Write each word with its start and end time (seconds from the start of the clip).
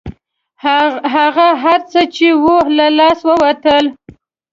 هغه 1.15 1.47
هر 1.63 1.79
څه 1.91 2.01
چې 2.15 2.27
وو 2.43 2.57
له 2.77 2.85
لاسه 2.97 3.23
ووتل. 3.29 3.85